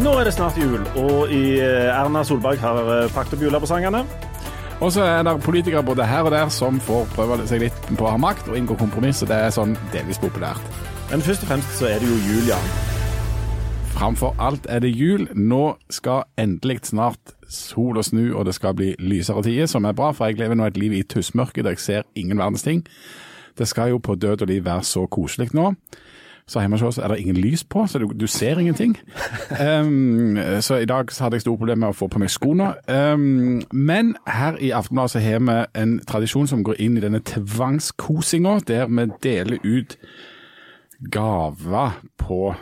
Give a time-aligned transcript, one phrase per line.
[0.00, 4.00] Nå er det snart jul, og i eh, Erna Solberg har eh, pakket opp julepresangene.
[4.80, 8.06] Og så er det politikere både her og der som får prøve seg litt på
[8.06, 10.64] å ha makt og inngå kompromiss, og det er sånn delvis populært.
[11.10, 12.58] Men først og fremst så er det jo jul, ja.
[13.92, 15.26] Framfor alt er det jul.
[15.36, 19.98] Nå skal endelig snart sol og snu, og det skal bli lysere tider, som er
[19.98, 22.80] bra, for jeg lever nå et liv i tussmørket der jeg ser ingen verdens ting.
[23.60, 25.74] Det skal jo på død og liv være så koselig nå.
[26.46, 28.96] Så hjemme hos oss er det ingen lys på, så du, du ser ingenting.
[29.62, 32.72] Um, så i dag så hadde jeg store problemer med å få på meg skoene.
[32.88, 37.20] Um, men her i Aftenbladet så har vi en tradisjon som går inn i denne
[37.28, 39.96] tvangskosinga, der vi deler ut
[41.12, 42.54] gaver på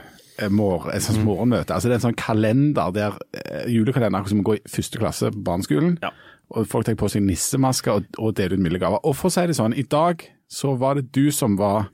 [0.49, 1.75] morgen, et sånt morgenmøte.
[1.75, 5.45] Altså Det er en sånn kalender der eh, julekalender som går i første klasse på
[5.47, 5.97] barneskolen.
[6.03, 6.13] Ja.
[6.51, 9.03] Og Folk tar på seg nissemasker og, og deler ut milde gaver.
[9.05, 11.91] Og for å si det sånn, i dag så var det du som var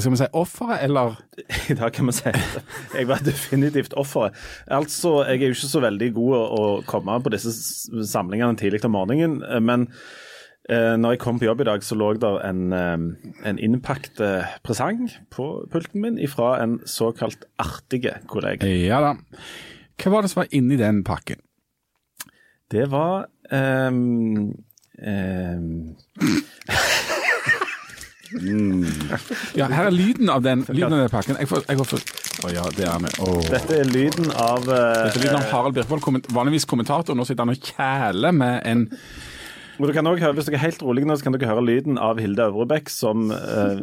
[0.00, 1.18] skal vi si offeret, eller?
[1.72, 4.36] I dag kan vi si at jeg var definitivt offeret.
[4.72, 7.52] Altså, jeg er jo ikke så veldig god å å komme på disse
[8.08, 9.84] samlingene tidlig om morgenen, eh, men
[10.70, 14.22] eh, når jeg kom på jobb i dag, så lå der en, eh, en innpakket
[14.24, 18.68] eh, presang på pulten min fra en såkalt artige kollega.
[18.68, 19.12] Ja da.
[20.00, 21.44] Hva var det som var inni den pakken?
[22.72, 24.54] Det var ehm,
[28.40, 28.84] ehm,
[29.58, 31.36] Ja, her er lyden av den, lyden av den pakken.
[31.40, 32.06] Jeg får, jeg får,
[32.46, 33.18] å ja, det er med.
[33.22, 33.42] Åh.
[33.52, 37.18] Dette er lyden av uh, Dette er lyden av Harald Birkvold, komment- vanligvis kommentator.
[37.18, 38.86] Nå sitter han og kjæler med en
[39.80, 41.64] Og du kan også høre, Hvis dere er helt rolige nå, så kan dere høre
[41.66, 43.80] lyden av Hilde Øvrebekk som eh,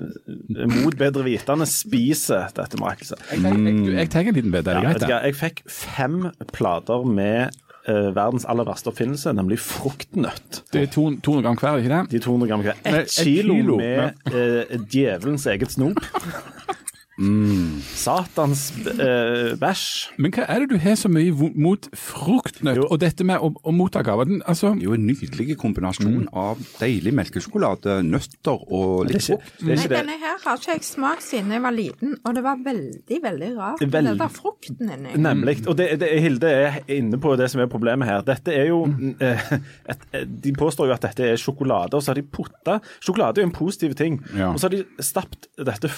[0.69, 3.19] mot bedre vitende spiser dette mirakelset.
[3.33, 5.07] Jeg, jeg, jeg tar en liten bit, det greit?
[5.09, 7.57] jeg fikk fem plater med
[7.89, 10.61] eh, verdens aller verste oppfinnelse, nemlig fruktnøtt.
[10.73, 12.03] Det er 200 gram hver, er ikke det?
[12.13, 12.83] De 200 gram hver.
[12.83, 15.99] Ett et kilo, kilo med uh, djevelens eget snop.
[17.19, 17.81] Mm.
[17.83, 19.83] Satans eh, bæsj.
[20.23, 22.85] Men hva er det du har så mye mot fruktnøtt Jo.
[22.93, 24.29] og dette med å, å motta gaver?
[24.29, 29.51] Den- Altså, jo en nydelig kombinasjon av deilig melkesjokolade, nøtter og litt frukt.
[29.59, 32.57] Det Nei, denne her har ikke jeg smakt siden jeg var liten, og det var
[32.65, 33.83] veldig, veldig rart.
[33.83, 35.13] Vel- Den der frukten inni.
[35.19, 35.57] Nemlig.
[35.67, 38.23] Og det, det, Hilde er inne på det som er problemet her.
[38.25, 38.79] Dette er jo
[39.19, 39.51] eh,
[39.91, 43.45] et, De påstår jo at dette er sjokolade, og så har de putta Sjokolade er
[43.45, 44.19] jo en positiv ting.
[44.35, 44.49] Ja.
[44.53, 45.89] Og så har de stappet dette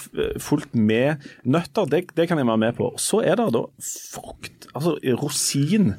[0.41, 1.10] fullt med
[1.45, 1.87] nøtter.
[1.91, 2.91] Det, det kan jeg være med på.
[3.01, 3.63] Så er det da
[4.13, 4.67] frukt.
[4.75, 5.93] Altså rosin.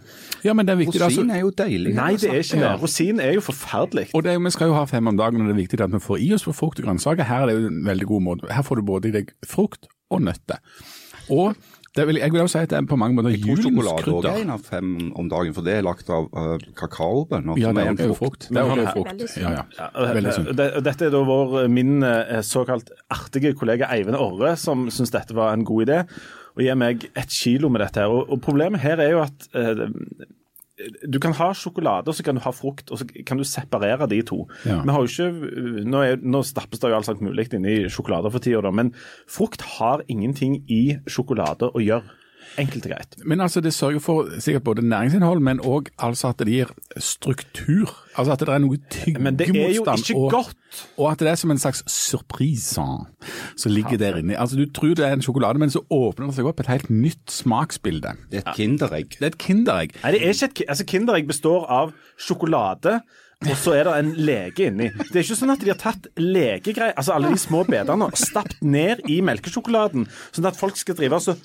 [0.45, 1.01] ja, men det er viktig.
[1.03, 1.95] Rosin Altså, er jo deilig.
[1.97, 2.73] Nei, det er ikke det.
[2.83, 4.07] Rosin er jo forferdelig.
[4.15, 6.01] og det, vi skal jo ha fem om dagen, og det er viktig at vi
[6.01, 7.25] får i oss på frukt og grønnsaker.
[7.29, 8.53] Her er det jo en veldig god måte.
[8.53, 10.59] Her får du både i deg frukt og nøtter.
[11.31, 11.55] Og
[12.09, 14.43] vil, jeg vil også si at det er på mange måter Jeg tror sjokolade er
[14.47, 17.59] en av fem om dagen, for det er lagt av uh, kakaobønner.
[17.61, 18.47] Ja, det er jo frukt.
[18.49, 19.37] Det er jo frukt.
[19.37, 19.65] Ja, ja.
[19.77, 20.53] Ja, Veldig sunt.
[20.57, 25.37] det- Dette er da vår, min eh, såkalt artige kollega Eivind Orre som syns dette
[25.37, 25.99] var en god idé,
[26.57, 28.01] og gir meg et kilo med dette.
[28.01, 28.09] her.
[28.09, 29.85] Og, og Problemet her er jo at eh,
[30.81, 34.09] du kan ha sjokolade og så kan du ha frukt, og så kan du separere
[34.11, 34.43] de to.
[34.65, 34.81] Ja.
[34.83, 38.33] Vi har jo ikke, Nå, er, nå stappes det jo alt mulig inn i sjokolader
[38.33, 38.95] for tida, da, men
[39.31, 42.19] frukt har ingenting i sjokolade å gjøre.
[42.61, 43.17] Enkelt og greit.
[43.25, 47.95] Men altså, det sørger for sikkert både næringsinnhold, men òg altså at det gir struktur.
[48.17, 48.79] Altså at det er noe
[49.19, 50.83] Men det er jo ikke og, godt.
[50.97, 52.75] Og at det er som en slags surprise
[53.57, 54.39] som ligger der inne.
[54.39, 56.91] Altså Du tror det er en sjokolade, men så åpner det seg opp et helt
[56.91, 58.17] nytt smaksbilde.
[58.31, 59.17] Det er et kinderegg.
[59.19, 59.97] Det er et kinderegg.
[60.03, 63.01] Nei, det er ikke et, altså Kinderegg består av sjokolade,
[63.43, 64.89] og så er det en lege inni.
[65.11, 68.19] Det er ikke sånn at de har tatt legegreier, altså alle de små bedene, og
[68.19, 71.37] stappet ned i melkesjokoladen, sånn at folk skal drive og så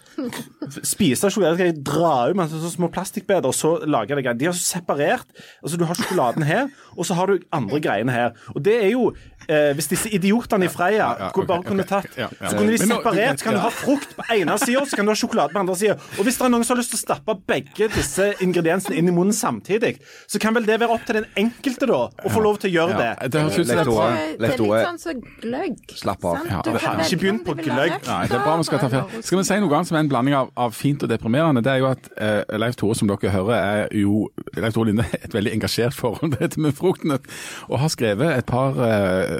[0.86, 4.40] spise sjokoladegreier, de dra ut med sånne små plastikkbeder, og så lage det greier.
[4.40, 5.28] De har separert.
[5.64, 8.38] Altså Du har sjokoladen her, og så har du andre greiene her.
[8.56, 9.12] Og det er jo
[9.48, 12.50] eh, Hvis disse idiotene i Freia ja, kunne ok, bare kunne tatt ja, ja.
[12.52, 13.40] Så kunne de separert.
[13.42, 15.76] Så kan du ha frukt på ene sida, så kan du ha sjokolade på andre
[15.80, 15.98] sida.
[16.18, 19.12] Og hvis det er noen som har lyst til å stappe begge disse ingrediensene inn
[19.12, 19.98] i munnen samtidig,
[20.28, 22.74] så kan vel det være opp til den enkelte, da, å få lov til å
[22.78, 23.32] gjøre Ja, det.
[23.34, 25.78] det høres ut som lett litt sånn som gløgg.
[25.98, 26.40] Slapp av.
[26.48, 27.96] Ja, har ikke begynt på gløgg.
[28.08, 29.22] Nei, det er bra vi skal ta ferie.
[29.26, 31.64] Skal vi si noe annet som er en blanding av, av fint og deprimerende?
[31.66, 34.28] Det er jo at eh, Leif Tore, som dere hører, er jo
[34.58, 37.28] Leif Tore Linde er et veldig engasjert forhold til dette med fruktnøtt,
[37.70, 39.37] og har skrevet et par eh,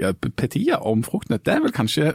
[0.00, 1.44] ja, Petia om fruktnøtt.
[1.46, 2.12] Det er vel kanskje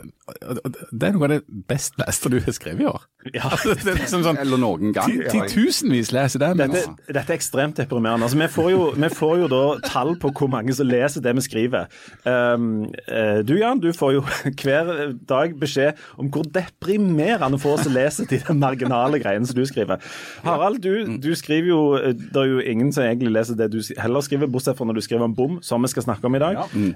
[0.92, 3.06] Det er noe av det best leste du har skrevet i år.
[3.34, 3.50] Ja.
[3.58, 5.10] Altså, det er liksom sånn Eller noen gang.
[5.10, 6.50] ti- Titusenvis leser det.
[6.62, 8.28] Dette, dette er ekstremt deprimerende.
[8.28, 11.34] Altså, vi, får jo, vi får jo da tall på hvor mange som leser det
[11.36, 11.88] vi skriver.
[12.24, 14.22] Um, eh, du Jan, du får jo
[14.62, 14.92] hver
[15.28, 20.00] dag beskjed om hvor deprimerende få som leser de marginale greiene som du skriver.
[20.46, 24.24] Harald, du, du skriver jo Det er jo ingen som egentlig leser det du heller
[24.26, 26.64] skriver, bortsett fra når du skriver om bom, som vi skal snakke om i dag.
[26.76, 26.92] Um,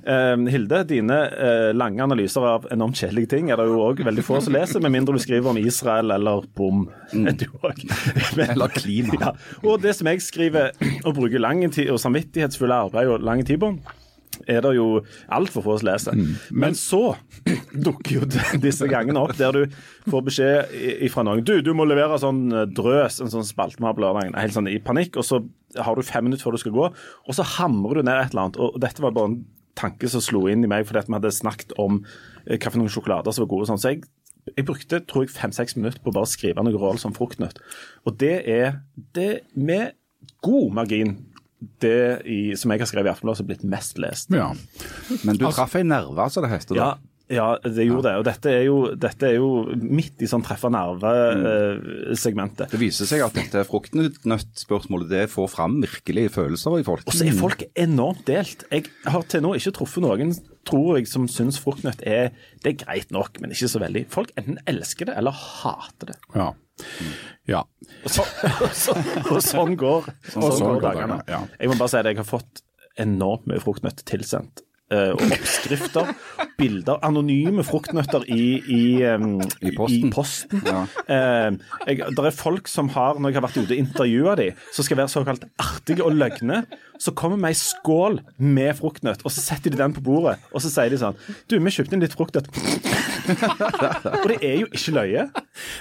[0.52, 4.42] Hilde, dine eh, lange analyser av enormt kjedelige ting er det jo òg veldig få
[4.44, 6.86] som leser, med mindre du skriver om Israel eller bom.
[7.14, 7.28] Mm.
[8.52, 9.18] Eller klima.
[9.20, 9.34] Ja.
[9.66, 10.72] Og det som jeg skriver
[11.06, 13.74] og bruker lang tid og samvittighetsfulle arbeid og lang tid på,
[14.50, 14.88] er det jo
[15.34, 16.20] altfor få som leser.
[16.50, 17.16] Men så
[17.86, 18.30] dukker jo
[18.64, 19.80] disse gangene opp der du
[20.12, 23.88] får beskjed fra noen Du, du må levere sånn eh, drøs, en sånn spalte vi
[23.88, 24.38] har på lørdagen.
[24.40, 25.20] Helt sånn i panikk.
[25.22, 25.42] Og så
[25.78, 28.48] har du fem minutter før du skal gå, og så hamrer du ned et eller
[28.48, 28.62] annet.
[28.62, 29.42] Og dette var bare en
[29.80, 32.02] tanke som slo inn i meg fordi at vi hadde snakket om
[32.46, 33.68] eh, hva for noen sjokolader som var gode.
[33.68, 33.82] og Sånn.
[33.82, 34.04] Så jeg,
[34.56, 37.62] jeg brukte tror jeg fem-seks minutter på bare å skrive noe rål som fruktnøtt.
[38.06, 38.82] Og det er
[39.18, 39.98] det med
[40.46, 41.18] god margin
[41.82, 44.34] det i, som jeg har skrevet i Aftenbladet som er blitt mest lest.
[44.34, 44.50] Ja.
[45.22, 46.78] Men du traff ei nerve, som det heter.
[46.80, 46.92] Ja.
[47.32, 48.16] Ja, det gjorde det.
[48.20, 49.50] Og dette er jo, dette er jo
[49.80, 52.72] midt i sånn treffe nerve-segmentet.
[52.74, 57.06] Det viser seg at dette fruktnøtt-spørsmålet det får fram virkelige følelser i folk.
[57.08, 58.66] Og så er folk enormt delt.
[58.72, 60.36] Jeg har til nå ikke truffet noen
[60.68, 62.32] tror jeg, som syns fruktnøtt er,
[62.62, 64.06] det er greit nok, men ikke så veldig.
[64.14, 66.18] Folk enten elsker det eller hater det.
[66.38, 66.50] Ja.
[67.50, 67.62] ja.
[68.04, 68.26] Og, så,
[68.62, 71.22] og, så, og sånn går, sånn sånn går går dagene.
[71.22, 71.42] dagene, ja.
[71.58, 72.62] Jeg må bare si at jeg har fått
[73.02, 74.62] enormt mye fruktnøtt tilsendt.
[74.92, 76.10] eh, og oppskrifter,
[76.62, 80.08] bilder, anonyme fruktnøtter i, i, um, I posten.
[80.08, 80.64] I posten.
[80.70, 80.86] Ja.
[81.10, 81.58] Uh,
[81.90, 84.86] jeg, der er folk som har, når jeg har vært ute og intervjua dem, som
[84.88, 86.62] skal være såkalt artige og løgne,
[87.02, 90.62] så kommer med ei skål med fruktnøtt, og så setter de den på bordet, og
[90.62, 91.16] så sier de sånn
[91.50, 92.46] Du, vi kjøpte inn litt fruktnøtt.
[93.32, 95.24] og det er jo ikke løye.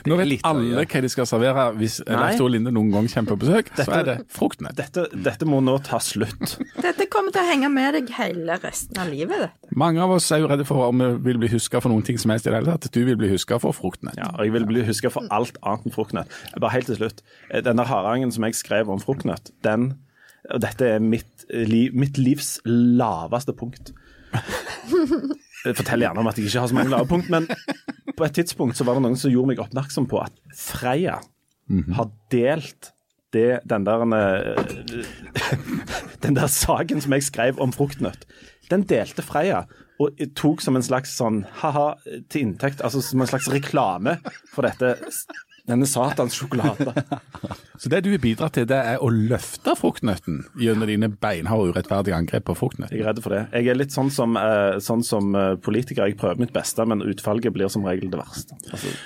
[0.08, 0.86] Nå vet Litt alle løye.
[0.88, 1.98] hva de skal servere hvis.
[2.08, 3.70] Leif Tore Linde noen gang kommer på besøk.
[3.76, 4.76] Så er det fruktnøtt.
[4.80, 6.56] Dette, dette må nå ta slutt.
[6.80, 9.50] Dette kommer til å henge med deg hele resten av livet.
[9.76, 12.18] Mange av oss er jo redde for om vi vil bli huska for noen ting
[12.20, 12.90] som helst i det hele tatt.
[12.94, 14.18] Du vil bli huska for fruktnøtt.
[14.20, 16.36] Ja, og jeg vil bli huska for alt annet enn fruktnøtt.
[16.62, 17.24] Bare helt til slutt.
[17.50, 19.92] Eh, Den der harangen som jeg skrev om fruktnøtt, den
[20.50, 23.92] og Dette er mitt, eh, liv, mitt livs laveste punkt.
[24.32, 27.44] Jeg forteller gjerne om at jeg ikke har så mange lave punkt, men
[28.16, 31.18] på et tidspunkt så var det noen som gjorde meg oppmerksom på at Freia
[31.98, 32.92] har delt
[33.36, 34.64] det, den der eh,
[36.24, 38.24] Den der saken som jeg skrev om fruktnøtt,
[38.70, 39.66] den delte Freia.
[40.00, 41.90] Og tok som en slags sånn ha-ha
[42.32, 44.16] til inntekt, altså som en slags reklame
[44.48, 44.96] for dette.
[45.68, 46.94] Denne satans sjokolade.
[47.78, 52.16] Så det du vil bidra til, det er å løfte fruktnøtten gjennom dine beinharde urettferdige
[52.16, 52.96] angrep på fruktnøtten?
[52.96, 53.42] Jeg er redd for det.
[53.54, 56.08] Jeg er litt sånn som, eh, sånn som eh, politiker.
[56.08, 58.56] Jeg prøver mitt beste, men utfallet blir som regel det verste.
[58.72, 58.96] Altså,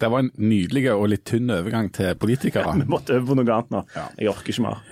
[0.00, 2.78] Det var en nydelig og litt tynn overgang til politikere.
[2.80, 3.84] vi måtte øve på noe annet nå.
[4.16, 4.82] Jeg orker ikke mer.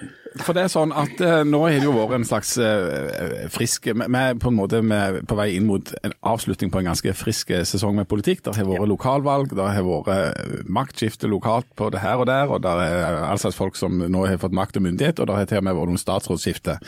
[0.42, 3.86] For det er sånn at eh, nå har det jo vært en slags eh, frisk
[3.86, 7.14] Vi er på en måte med, på vei inn mot en avslutning på en ganske
[7.14, 8.42] frisk eh, sesong med politikk.
[8.42, 12.50] Det har vært lokalvalg, det har vært eh, maktskifte lokalt på det her og der,
[12.50, 15.38] og det er all slags folk som nå har fått makt og myndighet, og det
[15.38, 16.80] har til og med vært noen statsrådsskifte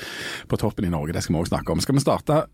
[0.50, 1.14] på toppen i Norge.
[1.14, 1.84] Det skal vi også snakke om.
[1.84, 2.46] Skal vi starte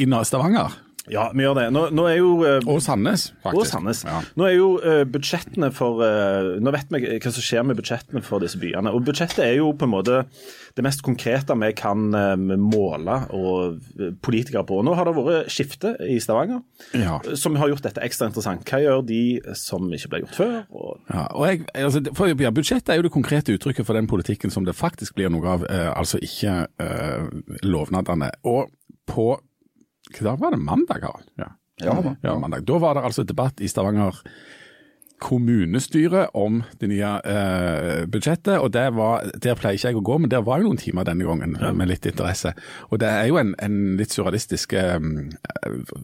[0.00, 0.80] i Stavanger
[1.10, 1.66] Ja, vi gjør det.
[1.74, 3.60] Nå, nå er jo eh, og Sandnes, faktisk.
[3.60, 4.02] Og Sandnes.
[4.06, 4.20] Ja.
[4.38, 8.22] Nå er jo eh, budsjettene for eh, Nå vet vi hva som skjer med budsjettene
[8.26, 8.92] for disse byene.
[8.94, 10.20] Og budsjettet er jo på en måte
[10.78, 14.78] det mest konkrete vi kan eh, måle og eh, politikere på.
[14.86, 16.62] Nå har det vært skifte i Stavanger
[16.96, 17.18] Ja.
[17.38, 18.62] som har gjort dette ekstra interessant.
[18.70, 19.20] Hva gjør de
[19.58, 20.56] som ikke ble gjort før?
[20.70, 24.06] Og Ja, og jeg, altså, for, ja, Budsjettet er jo det konkrete uttrykket for den
[24.10, 26.60] politikken som det faktisk blir noe av, eh, altså ikke
[27.66, 28.30] lovnadene.
[28.46, 28.70] Og
[29.10, 29.32] på
[30.18, 30.62] dag var det?
[30.62, 31.06] Mandag?
[31.06, 31.30] Harald?
[31.40, 31.52] Ja.
[31.80, 32.66] Ja, ja, mandag.
[32.68, 34.18] Da var det altså debatt i Stavanger
[35.20, 40.16] kommunestyre om det nye eh, budsjettet, og det var, der pleier ikke jeg å gå,
[40.22, 42.54] men der var jo noen timer denne gangen med litt interesse.
[42.88, 44.96] Og det er jo en, en litt surrealistisk eh,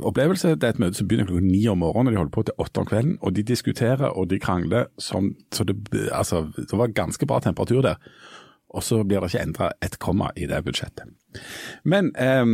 [0.04, 0.54] opplevelse.
[0.60, 2.66] Det er et møte som begynner klokka ni om morgenen, og de holder på til
[2.66, 3.16] åtte om kvelden.
[3.22, 5.78] Og de diskuterer og de krangler som så det,
[6.12, 8.12] altså, det var ganske bra temperatur der.
[8.76, 11.08] Og så blir det ikke endra et komma i det budsjettet.
[11.88, 12.44] Men eh,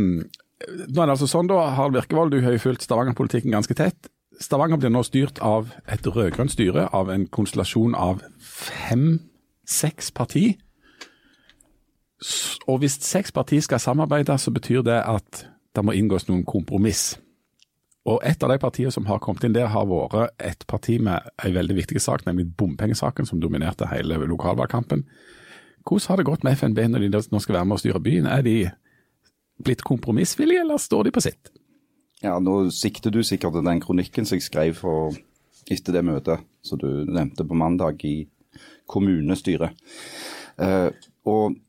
[0.67, 4.09] nå er det altså sånn da, Harald Virkevold, du har jo fulgt Stavanger-politikken ganske tett.
[4.41, 10.45] Stavanger blir nå styrt av et rød-grønt styre, av en konstellasjon av fem-seks parti.
[12.71, 17.13] Og hvis seks parti skal samarbeide, så betyr det at det må inngås noen kompromiss.
[18.09, 21.23] Og et av de partiene som har kommet inn der, har vært et parti med
[21.43, 25.05] en veldig viktig sak, nemlig bompengesaken, som dominerte hele lokalvalgkampen.
[25.83, 28.27] Hvordan har det gått med FNB når de nå skal være med å styre byen?
[28.27, 28.57] Er de
[29.65, 31.51] blitt kompromissvillige, eller står de på sitt?
[32.23, 35.15] Ja, Nå sikter du sikkert til den kronikken som jeg skrev for,
[35.71, 38.23] etter det møtet som du nevnte på mandag i
[38.87, 39.75] kommunestyret.
[40.59, 40.89] Uh,
[41.27, 41.59] og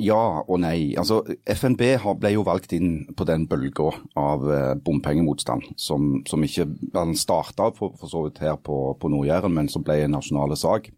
[0.00, 0.94] Ja og nei.
[0.96, 1.82] Altså, FNB
[2.20, 7.68] ble jo valgt inn på den bølga av eh, bompengemotstand som, som ikke den starta
[7.76, 10.88] for, for så vidt her på, på Nord-Jæren, men som ble en nasjonal sak.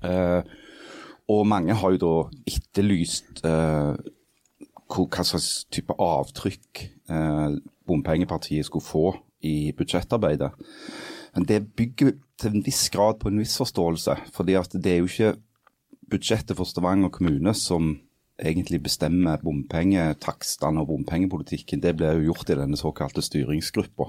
[0.00, 0.40] Eh,
[1.30, 2.14] og mange har jo da
[2.48, 3.92] etterlyst eh,
[4.90, 9.06] hva slags type avtrykk eh, bompengepartiet skulle få
[9.46, 10.50] i budsjettarbeidet.
[11.34, 14.16] Men det bygger til en viss grad på en misforståelse.
[14.32, 15.34] fordi at det er jo ikke
[16.10, 18.00] budsjettet for Stavanger kommune som
[18.40, 21.82] egentlig bestemmer bompengetakstene og bompengepolitikken.
[21.82, 24.08] Det blir jo gjort i denne såkalte styringsgruppa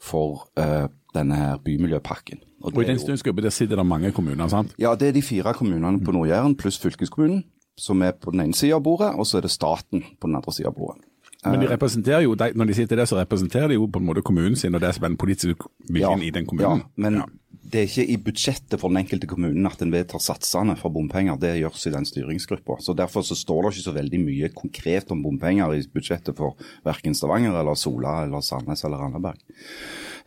[0.00, 2.38] for eh, denne her bymiljøpakken.
[2.62, 4.74] Og, og I den styringsgruppa sitter det mange kommuner, sant?
[4.78, 7.44] Ja, det er de fire kommunene på Nord-Jæren pluss fylkeskommunen
[7.78, 10.38] som er på den ene sida av bordet, og så er det staten på den
[10.38, 11.02] andre sida av bordet.
[11.44, 14.22] Men de representerer jo, når de sitter der, så representerer de jo på en måte
[14.24, 16.80] kommunen sin og det som er den politiske viljen ja, i den kommunen.
[16.86, 17.26] Ja, men ja
[17.62, 21.38] det er ikke i budsjettet for den enkelte kommunen at en vedtar satsene for bompenger.
[21.40, 22.78] Det gjøres i den styringsgruppa.
[22.80, 26.58] Så Derfor så står det ikke så veldig mye konkret om bompenger i budsjettet for
[26.86, 29.40] verken Stavanger eller Sola eller Sandnes eller Randaberg.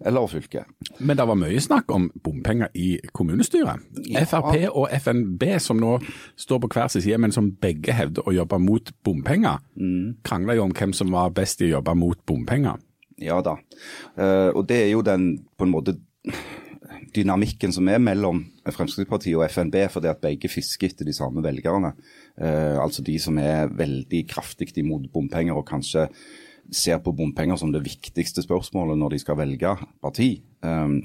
[0.05, 0.69] Eller fylket.
[0.99, 3.85] Men det var mye snakk om bompenger i kommunestyret.
[4.05, 4.25] Ja.
[4.29, 5.97] Frp og FNB, som nå
[6.37, 10.21] står på hver sin side, men som begge hevder å jobbe mot bompenger, mm.
[10.27, 12.77] krangla jo om hvem som var best i å jobbe mot bompenger.
[13.17, 13.57] Ja da.
[14.13, 15.97] Uh, og det er jo den på en måte
[17.15, 21.93] dynamikken som er mellom Fremskrittspartiet og FNB, fordi at begge fisker etter de samme velgerne.
[22.39, 26.07] Eh, altså de som er veldig kraftig imot bompenger og kanskje
[26.73, 29.71] ser på bompenger som det viktigste spørsmålet når de skal velge
[30.03, 30.41] parti.
[30.61, 30.99] Um,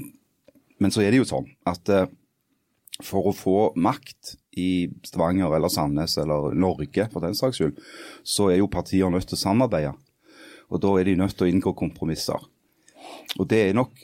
[0.82, 2.09] men så er det jo sånn at uh,
[3.02, 7.78] for å få makt i Stavanger eller Sandnes eller Norge for den saks skyld,
[8.26, 9.94] så er jo partier nødt til å samarbeide.
[10.73, 12.42] Og da er de nødt til å inngå kompromisser.
[13.38, 13.94] Og det er nok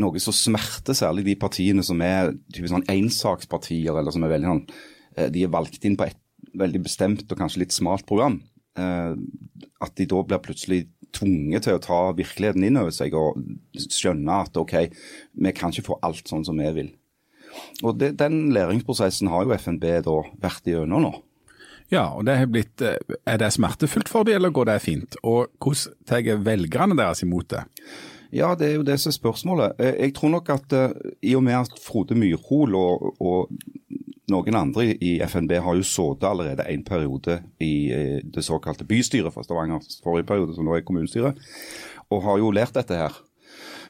[0.00, 4.52] noe som smerter særlig de partiene som er typisk sånn ensakspartier, eller som er veldig
[4.52, 4.64] sånn
[5.16, 6.18] eh, De er valgt inn på et
[6.58, 8.40] veldig bestemt og kanskje litt smalt program.
[8.78, 9.14] Eh,
[9.84, 13.38] at de da blir plutselig tvunget til å ta virkeligheten inn over seg og
[13.78, 14.74] skjønne at OK,
[15.38, 16.90] vi kan ikke få alt sånn som vi vil.
[17.82, 21.14] Og det, Den læringsprosessen har jo FNB da vært igjennom nå.
[21.88, 25.16] Ja, og det har blitt, eh, Er det smertefullt for dem, eller går det fint?
[25.22, 27.64] Og hvordan tar velgerne deres imot det?
[28.32, 29.78] Ja, det er jo det som er spørsmålet.
[29.80, 30.90] Eh, jeg tror nok at uh,
[31.22, 33.48] i og med at Frode Myrhol og, og
[34.28, 39.32] noen andre i FNB har jo sittet allerede en periode i uh, det såkalte bystyret
[39.32, 41.40] for Stavanger, forrige periode, som nå er kommunestyret,
[42.10, 43.16] og har jo lært dette her.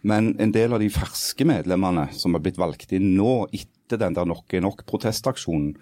[0.03, 4.17] Men en del av de ferske medlemmene som har blitt valgt inn nå etter den
[4.17, 5.75] der Nok er nok-protestaksjonen,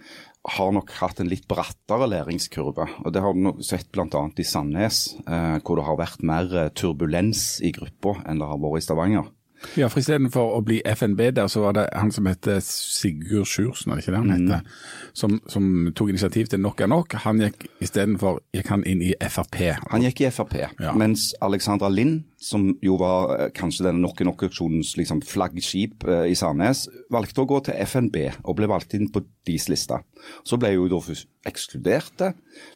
[0.47, 2.87] har nok hatt en litt brattere læringskurve.
[3.03, 4.07] og Det har nok sett bl.a.
[4.07, 8.61] i Sandnes, eh, hvor det har vært mer eh, turbulens i gruppa enn det har
[8.63, 9.33] vært i Stavanger.
[9.77, 13.93] Ja, for istedenfor å bli FNB der, så var det han som het Sigurd Sjursen,
[13.93, 14.37] er det ikke det han mm.
[14.37, 14.85] heter,
[15.17, 17.17] som, som, tok initiativ til Nok er nok.
[17.25, 19.59] Han gikk istedenfor gikk han inn i Frp.
[19.93, 20.93] Han gikk i Frp, ja.
[20.99, 26.27] mens Alexandra Lind, som jo var eh, kanskje den Nok er nok-auksjonens liksom, flaggskip eh,
[26.33, 30.03] i Sandnes, valgte å gå til FNB og ble valgt inn på deres liste.
[30.47, 31.01] Så ble hun da
[31.49, 32.29] ekskludert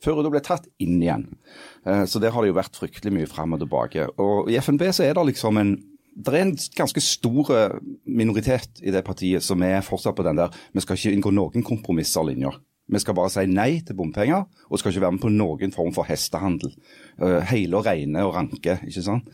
[0.03, 1.29] før hun da ble tatt inn igjen.
[1.85, 4.09] Eh, så der har det jo vært fryktelig mye fram og tilbake.
[4.23, 5.77] Og I FNB så er det liksom en
[6.17, 7.77] det er en ganske stor eh,
[8.07, 11.65] minoritet i det partiet som er fortsatt på den der vi skal ikke inngå noen
[11.67, 12.53] kompromisser-linja.
[12.91, 15.93] Vi skal bare si nei til bompenger, og skal ikke være med på noen form
[15.95, 16.73] for hestehandel.
[17.23, 19.29] Uh, hele og reine og ranke, ikke sant.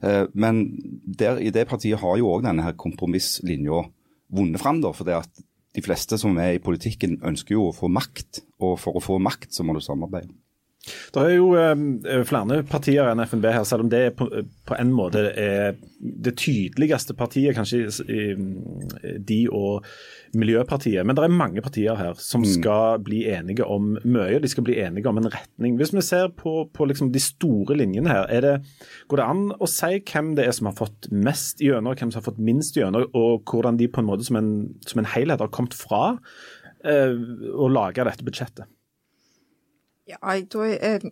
[0.00, 0.62] Uh, men
[1.04, 3.82] der, i det partiet har jo òg denne her kompromisslinja
[4.32, 4.94] vunnet fram, da.
[4.96, 5.44] For det at
[5.76, 9.20] de fleste som er i politikken ønsker jo å få makt, og for å få
[9.20, 10.32] makt så må du samarbeide.
[10.82, 14.26] Det er jo eh, flere partier enn FNB her, selv om det på,
[14.66, 17.86] på, en måte er det tydeligste partiet, kanskje
[19.22, 19.86] de og
[20.32, 21.04] Miljøpartiet.
[21.04, 22.48] Men det er mange partier her som mm.
[22.54, 24.40] skal bli enige om mye.
[24.40, 25.76] De skal bli enige om en retning.
[25.76, 28.54] Hvis vi ser på, på liksom de store linjene her, det,
[29.12, 32.22] går det an å si hvem det er som har fått mest gjennom, hvem som
[32.22, 34.52] har fått minst gjennom, og hvordan de på en måte som en,
[34.88, 36.16] som en helhet har kommet fra
[36.88, 37.12] eh,
[37.52, 38.66] å lage dette budsjettet?
[40.08, 41.04] Ja, jeg tror eh,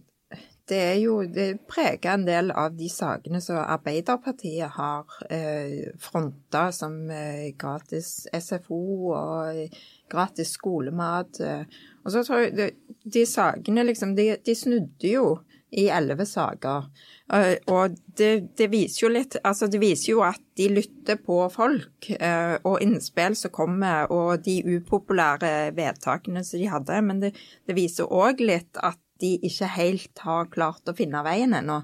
[0.71, 6.71] det er jo Det preger en del av de sakene som Arbeiderpartiet har eh, fronta,
[6.73, 9.81] som eh, gratis SFO og
[10.11, 11.41] gratis skolemat.
[11.41, 11.81] Eh.
[12.05, 12.69] Og så tror jeg de,
[13.05, 15.25] de sakene liksom de, de, snudde jo
[15.71, 16.89] i elleve saker.
[17.31, 21.37] Uh, og det, det, viser jo litt Altså, det viser jo at de lytter på
[21.55, 27.05] folk uh, og innspill som kommer, og de upopulære vedtakene som de hadde.
[27.07, 27.35] Men det,
[27.69, 31.81] det viser òg litt at de ikke helt har klart å finne veien ennå.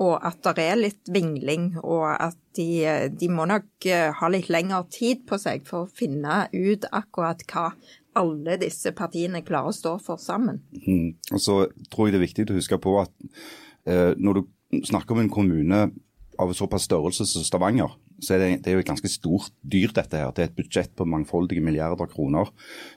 [0.00, 4.50] Og at det er litt vingling, og at de, de, må nok eh, ha litt
[4.50, 7.68] lengre tid på seg for å finne ut akkurat hva
[8.18, 10.60] alle disse partiene klarer å stå for sammen.
[10.82, 11.16] Mm.
[11.34, 11.56] Og så
[11.92, 13.12] tror jeg det er viktig å huske på at
[13.86, 15.82] eh, når du snakker om en kommune
[16.40, 19.92] av såpass størrelse som Stavanger, så er det, det er jo et ganske stort dyr
[19.96, 20.32] dette her.
[20.34, 22.50] Det er et budsjett på mangfoldige milliarder kroner.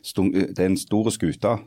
[0.06, 1.58] Stung, det er en stor skute.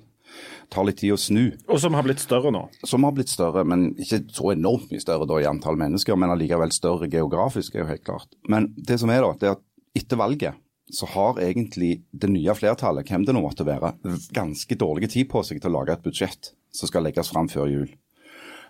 [0.73, 1.45] Tar litt tid å snu.
[1.71, 2.65] Og som har blitt større nå.
[2.85, 6.33] Som har blitt større, men ikke så enormt mye større da i antall mennesker, men
[6.35, 8.37] allikevel større geografisk, er jo helt klart.
[8.50, 9.65] Men det som er da, det er at
[9.97, 10.59] etter valget
[10.93, 13.97] så har egentlig det nye flertallet, hvem det nå måtte være,
[14.35, 17.71] ganske dårlig tid på seg til å lage et budsjett som skal legges fram før
[17.73, 17.88] jul.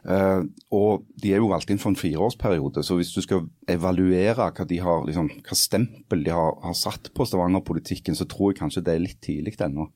[0.07, 4.37] Uh, og De er jo valgt inn for en fireårsperiode, så hvis du skal evaluere
[4.39, 8.61] hva, de har, liksom, hva stempel de har, har satt på Stavanger-politikken, så tror jeg
[8.61, 9.89] kanskje det er litt tidlig ennå.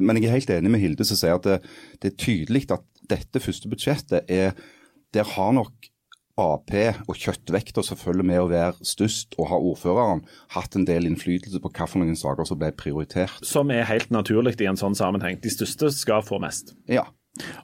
[0.00, 1.58] Men jeg er helt enig med Hilde som sier at det,
[2.00, 4.56] det er tydelig at dette første budsjettet er
[5.14, 5.90] Der har nok
[6.40, 6.72] Ap
[7.08, 10.24] og kjøttvekta som følger med å være størst, og ha ordføreren
[10.56, 13.38] hatt en del innflytelse på hvilke saker som ble prioritert.
[13.46, 15.38] Som er helt naturlig i en sånn sammenheng.
[15.42, 16.74] De største skal få mest.
[16.90, 17.06] Ja,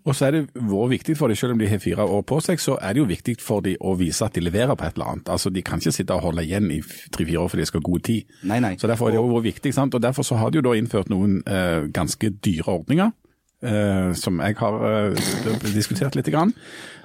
[0.03, 2.41] og så er det vært viktig for dem, selv om de har fire år på
[2.43, 4.99] seg, så er det jo viktig for dem å vise at de leverer på et
[4.99, 5.31] eller annet.
[5.31, 6.81] Altså, De kan ikke sitte og holde igjen i
[7.15, 8.37] tre-fire år fordi de skal ha god tid.
[8.50, 8.75] Nei, nei.
[8.81, 9.75] Så Derfor er det jo vært viktig.
[9.75, 9.95] sant?
[9.95, 13.12] Og Derfor så har de jo da innført noen eh, ganske dyre ordninger.
[13.62, 15.33] Eh, som jeg har eh,
[15.75, 16.31] diskutert litt.
[16.33, 16.55] Grann.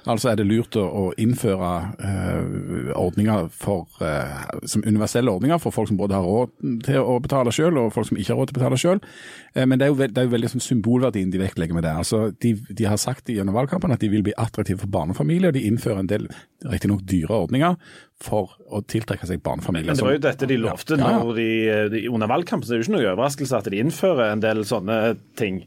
[0.06, 5.90] Altså er det lurt å, innføre uh, ordninger for, uh, som universelle ordninger for folk
[5.90, 6.52] som både har råd
[6.86, 9.08] til å betale selv og folk som ikke har råd til å betale selv.
[9.56, 11.94] Uh, men det er jo, det er jo veldig sånn symbolverdien de vektlegger med det.
[12.04, 15.50] Altså, de, de, har sagt gjennom valgkampen at de vil bli attraktive for barnefamilier.
[15.50, 16.28] og De innfører en del
[16.66, 17.78] riktignok dyre ordninger
[18.22, 19.90] for å tiltrekke seg barnefamilier.
[19.90, 21.24] Men det var jo dette de lovte ja, ja.
[21.36, 21.48] De,
[21.92, 24.62] de, under valgkampen, så det er jo ikke noe overraskelse at de innfører en del
[24.68, 25.00] sånne
[25.38, 25.64] ting.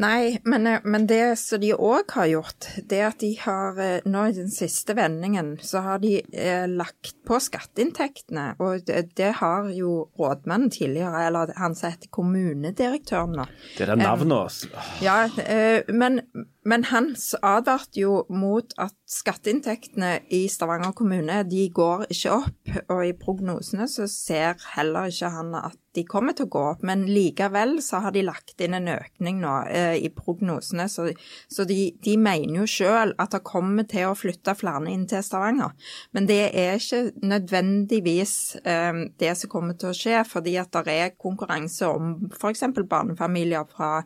[0.00, 3.80] Nei, men, eh, men det som de òg har gjort, det er at de har
[3.82, 8.54] eh, nå i den siste vendingen, så har de eh, lagt på skatteinntektene.
[8.64, 13.48] Og det, det har jo rådmannen tidligere, eller han som heter kommunedirektøren nå.
[13.76, 16.22] Det er det navnet, um, Ja, eh, men,
[16.68, 23.04] men han advarte jo mot at skatteinntektene i Stavanger kommune de går ikke opp, og
[23.06, 26.82] i prognosene så ser heller ikke han at de kommer til å gå opp.
[26.86, 31.08] Men likevel så har de lagt inn en økning nå eh, i prognosene, så,
[31.50, 35.24] så de, de, mener jo sjøl at det kommer til å flytte flere inn til
[35.26, 35.74] Stavanger.
[36.14, 40.94] Men det er ikke nødvendigvis eh, det som kommer til å skje, fordi at det
[40.94, 42.68] er konkurranse om f.eks.
[42.84, 43.96] barnefamilier fra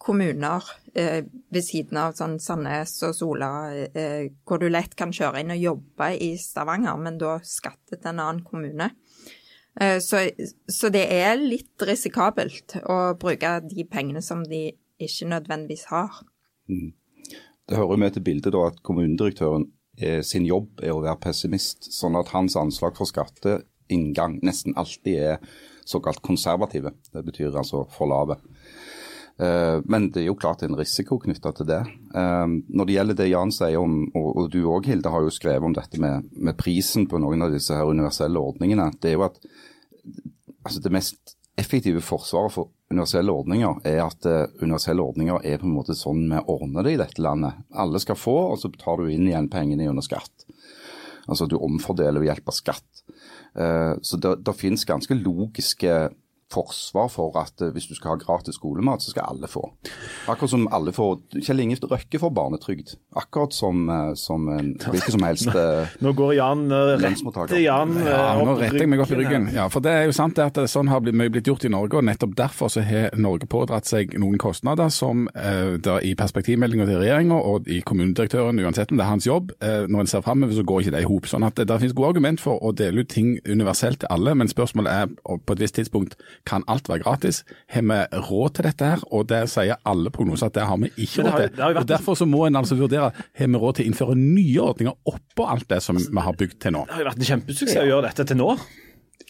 [0.00, 3.50] kommuner eh, ved siden av sånn Sandnes og Sola,
[3.92, 8.12] eh, hvor du lett kan kjøre inn og jobbe i Stavanger, men da skatte til
[8.12, 8.90] en annen kommune.
[9.80, 10.24] Eh, så,
[10.68, 14.70] så, det er litt risikabelt å bruke de pengene som de
[15.02, 16.22] ikke nødvendigvis har.
[16.70, 16.92] Mm.
[17.68, 21.88] Det hører med til bildet da at kommunedirektøren eh, sin jobb er å være pessimist,
[21.94, 25.54] sånn at hans anslag for skatteinngang nesten alltid er
[25.88, 26.92] såkalt konservative.
[27.12, 28.36] Det betyr altså for lave.
[29.42, 31.80] Eh, men det er jo klart en risiko knytta til det.
[32.14, 35.66] Eh, når det gjelder det Jan sier om, og du òg Hilde har jo skrevet
[35.66, 39.26] om dette med, med, prisen på noen av disse her universelle ordningene, det er jo
[39.26, 39.40] at
[40.62, 45.66] altså det mest effektive forsvaret for universelle ordninger er at uh, universelle ordninger er på
[45.68, 47.58] en måte sånn vi ordner det i dette landet.
[47.76, 50.46] Alle skal få, og så tar du inn igjen pengene gjennom skatt.
[51.26, 53.02] Altså du omfordeler ved hjelp av skatt.
[54.02, 55.92] Så det, det finnes ganske logiske
[56.52, 59.64] forsvar for at eh, hvis du skal ha gratis skolemat, så skal alle få.
[60.30, 62.94] Akkurat som alle får Kjell Inge Røkke får barnetrygd.
[63.18, 65.64] Akkurat som, eh, som en hvilken som helst nå,
[66.02, 66.64] Nå går Jan
[67.00, 69.48] rett til Jan ja, Nå retter jeg meg opp i ryggen.
[69.54, 72.06] Ja, for det er jo sant at sånn har mye blitt gjort i Norge, og
[72.06, 77.38] nettopp derfor så har Norge pådratt seg noen kostnader som da i perspektivmeldinga til regjeringa
[77.52, 80.84] og i kommunedirektøren, uansett om det er hans jobb, når en ser framover, så går
[80.84, 81.28] ikke det i hop.
[81.30, 84.34] Sånn at det, det finnes gode argument for å dele ut ting universelt til alle,
[84.38, 86.16] men spørsmålet er på et visst tidspunkt
[86.48, 87.42] kan alt være gratis.
[87.70, 89.02] Har vi råd til dette her?
[89.14, 91.64] Og det sier alle prognoser at det har vi ikke råd til.
[91.82, 95.12] Og Derfor så må en altså vurdere har vi råd til å innføre nye ordninger
[95.12, 96.86] oppå alt det som vi har bygd til nå.
[96.88, 98.56] Det har jo vært en kjempesuksess å gjøre dette til nå.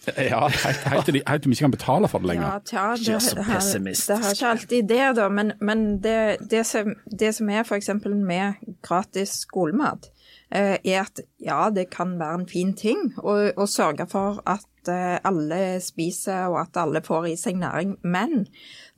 [0.03, 2.49] Ja, helt til de, de ikke kan betale for det lenger.
[2.49, 3.05] Ja, tja, det,
[3.37, 5.29] det, har, det har ikke alltid det, da.
[5.31, 6.17] Men, men det,
[6.51, 7.93] det, som, det som er f.eks.
[8.11, 10.11] med gratis skolemat,
[10.51, 15.19] eh, er at ja, det kan være en fin ting å sørge for at Eh,
[15.25, 17.97] alle spiser og at alle får i seg næring.
[18.03, 18.47] Men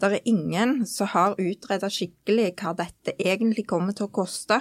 [0.01, 4.61] det er ingen som har utredet skikkelig hva dette egentlig kommer til å koste.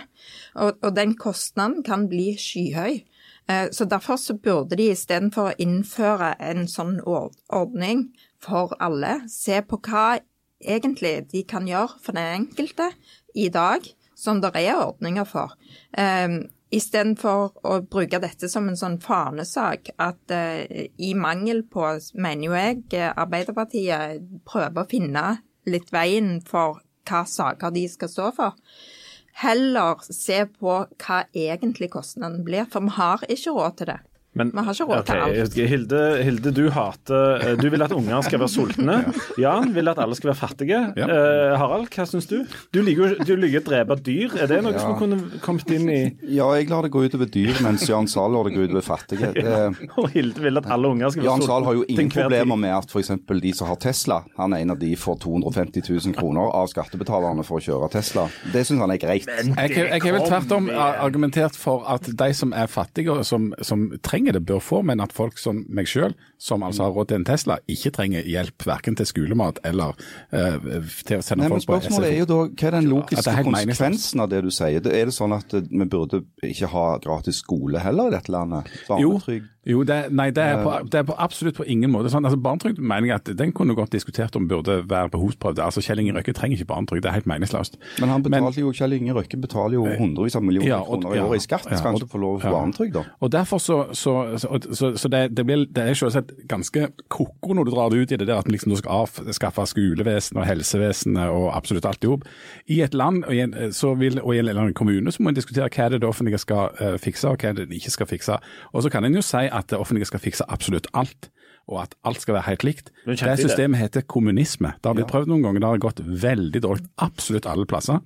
[0.56, 3.02] Og, og den kostnaden kan bli skyhøy.
[3.50, 8.10] Eh, så derfor så burde de istedenfor å innføre en sånn ordning
[8.44, 10.20] for alle, se på hva
[10.64, 12.90] egentlig de kan gjøre for den enkelte
[13.36, 15.56] i dag, som det er ordninger for.
[16.74, 21.86] Istedenfor å bruke dette som en sånn fanesak, at eh, i mangel på,
[22.18, 25.26] mener jo jeg, eh, Arbeiderpartiet prøver å finne
[25.70, 28.58] litt veien for hva saker de skal stå for.
[29.44, 34.00] Heller se på hva egentlig kostnaden blir, for vi har ikke råd til det.
[34.34, 35.58] Men, Vi har ikke råd til alt.
[35.70, 38.96] Hilde, Hilde, du hater eh, Du vil at unger skal være sultne.
[39.44, 40.80] Jan vil at alle skal være fattige.
[40.98, 41.06] Ja.
[41.06, 42.40] Eh, Harald, hva syns du?
[42.74, 44.34] Du liker jo du liker å drepe dyr.
[44.42, 46.00] Er det noe som kunne kommet inn i
[46.34, 49.32] Ja, jeg lar det gå utover dyr, mens Jan Zahl lar det gå utover fattige.
[49.44, 49.68] Ja.
[50.00, 51.50] Og Hilde vil at alle unger skal være Jan sultne.
[51.52, 53.12] Zahl har jo ingen problemer med at f.eks.
[53.44, 57.44] de som har Tesla, han er en av de får 250 000 kroner av skattebetalerne
[57.46, 58.26] for å kjøre Tesla.
[58.54, 59.28] Det syns han er greit.
[59.28, 63.52] Jeg, jeg har vel tvert om argumentert for at de som er fattige og som,
[63.66, 67.10] som trenger det, bør få, men at folk som meg selv, som altså har råd
[67.12, 69.98] til en Tesla, ikke trenger hjelp verken til skolemat eller
[70.34, 70.58] uh,
[71.04, 73.48] til å sende Nei, folk på Spørsmålet er jo da, hva er den logiske er
[73.50, 74.92] konsekvensen av det du sier?
[74.94, 78.72] Er det sånn at vi burde ikke ha gratis skole heller i dette landet?
[78.88, 79.53] Barnetrygd?
[79.66, 82.26] Jo det, nei, det er, på, det er på absolutt på ingen måte sånn.
[82.28, 85.62] Altså, Barnetrygd mener jeg at den kunne godt diskutert om burde være behovsprøvd.
[85.64, 87.78] Altså, Kjell Inge Røkke trenger ikke barnetrygd, det er helt meningsløst.
[88.04, 91.16] Men han betaler jo, Kjell Inge Røkke betaler jo hundrevis av millioner Ja, og- kroner
[91.16, 91.70] i ja, året i skatt.
[91.72, 93.04] ja, Skal han ikke få lov til barnetrygd, da?
[93.22, 97.64] Og derfor så, så, så, så, det, det, blir, det er selvsagt ganske koko når
[97.70, 101.30] du drar det ut i det der at vi liksom skal avskaffe skolevesen og helsevesenet
[101.32, 102.28] og absolutt alt i hop.
[102.68, 105.24] I et land og i en, så vil, og i en, eller annen kommune så
[105.24, 108.38] må en diskutere hva det offentlige skal uh, fikse og hva det ikke skal fikse.
[108.74, 111.30] Og så kan en jo si at det offentlige skal fikse absolutt alt.
[111.72, 112.90] Og at alt skal være helt likt.
[113.06, 114.74] Det systemet systemet heter kommunisme.
[114.82, 118.02] Det har blitt prøvd noen ganger, det har gått veldig dårlig absolutt alle plasser.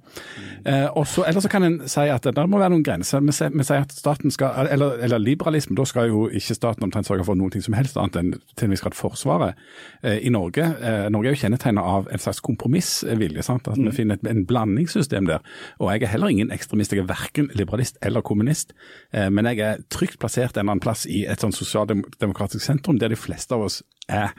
[0.66, 3.24] Eh, og så, eller så kan en si at det må være noen grenser.
[3.26, 7.26] Vi sier, at staten skal, eller, eller liberalisme, da skal jo ikke staten omtrent sørge
[7.26, 9.58] for noe som helst annet enn til en viss grad Forsvaret.
[10.04, 13.46] Eh, I Norge eh, Norge er jo kjennetegnet av en slags kompromissvilje.
[13.46, 13.68] sant?
[13.68, 15.42] At vi finner et en blandingssystem der.
[15.82, 16.94] Og jeg er heller ingen ekstremist.
[16.94, 18.74] Jeg er verken liberalist eller kommunist.
[19.14, 23.00] Eh, men jeg er trygt plassert en eller annen plass i et sånn sosialdemokratisk sentrum
[23.02, 24.32] der de fleste av oss er.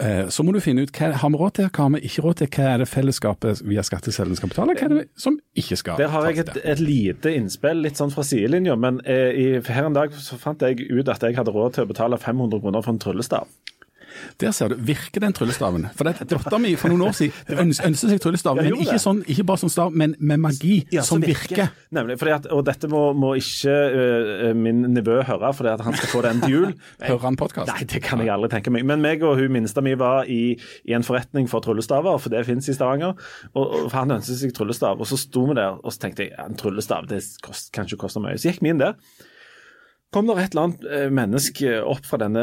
[0.00, 2.24] Eh, Så må du finne ut hva har vi råd til, hva har vi ikke
[2.26, 5.78] råd til, hva er det fellesskapet via skatteseddelen skal betale, hva er det som ikke
[5.80, 8.76] skal Der har jeg et, et lite innspill, litt sånn fra sidelinja.
[8.76, 11.86] Men eh, i, her en dag så fant jeg ut at jeg hadde råd til
[11.88, 13.48] å betale 500 kroner for en tryllestav.
[14.40, 15.88] Der ser du, virker den tryllestaven?
[15.96, 17.32] For det- Dattera mi for noen år siden
[17.64, 21.02] øns- ønsket seg tryllestav, men ikke, sånn, ikke bare sånn stav, men med magi Ja,
[21.06, 21.70] som virker.
[21.94, 22.18] Nemlig.
[22.20, 26.22] Fordi at, og dette må, må ikke uh, min nevø høre, for han skal få
[26.26, 26.68] den til jul.
[27.08, 27.70] Hører han podkast?
[27.72, 28.84] Nei, det kan jeg aldri tenke meg.
[28.88, 30.56] Men meg og hun minste mi var i,
[30.88, 33.16] i en forretning for tryllestaver, for det fins i Stavanger.
[33.54, 36.34] Og, og Han ønsket seg tryllestav, og så sto vi der og så tenkte jeg,
[36.42, 38.38] en tryllestav det kost, kan ikke koste mye.
[38.38, 38.94] Så gikk vi inn der.
[40.08, 42.42] Kom det et eller annet eh, menneske opp fra denne,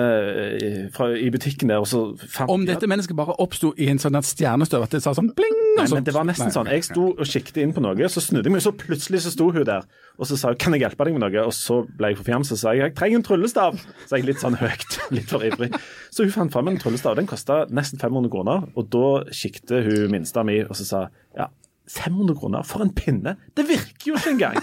[0.62, 3.98] eh, fra, i butikken der, og så fant Om dette mennesket bare oppsto i en
[3.98, 6.54] sånn stjernestøv, at det sa sånn bling Nei, og så- men det var nesten Nei,
[6.54, 6.70] sånn.
[6.70, 9.50] Jeg sto og kikket inn på noe, så snudde jeg meg, så plutselig så sto
[9.52, 9.82] hun der.
[10.20, 12.52] Og så sa hun 'kan jeg hjelpe deg med noe?' Og så ble jeg forfjamset
[12.52, 13.80] og sa jeg 'jeg trenger en tryllestav'.
[14.06, 15.74] Så jeg litt sånn høyt, litt for ivrig.
[16.12, 17.16] Så hun fant fram en tryllestav.
[17.16, 18.70] Den kosta nesten 500 kroner.
[18.78, 21.48] Og da kikket hun minsta mi og så sa ja,
[21.90, 23.36] 500 kroner for en pinne?
[23.56, 24.62] Det virker jo ikke engang!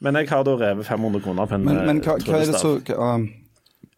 [0.00, 2.46] Men jeg har da revet 500 kroner på en Men, men eh, hva, hva er
[2.52, 3.28] det så hva, um,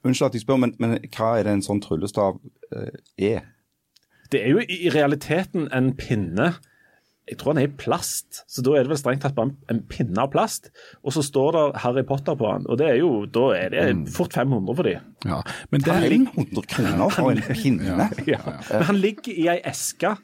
[0.05, 2.89] Unnskyld at jeg spør, men, men hva er det en sånn tryllestav uh,
[3.21, 3.43] er?
[4.33, 6.55] Det er jo i i realiteten en pinne.
[7.29, 9.59] Jeg tror den er i plast, så da er det vel strengt tatt bare en-
[9.71, 10.71] en pinne av plast.
[11.05, 13.85] Og så står det Harry Potter på den, og det er jo, da er det
[14.11, 14.97] fort 500 for de.
[15.29, 18.09] Ja, men det er 500 kroner for en pinne?
[18.27, 18.41] Ja.
[18.73, 20.17] Men han ligger i ei eske.